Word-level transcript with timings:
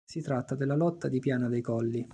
Si 0.03 0.19
tratta 0.19 0.55
della 0.55 0.75
"lotta 0.75 1.07
di 1.09 1.19
Piana 1.19 1.47
dei 1.47 1.61
Colli". 1.61 2.09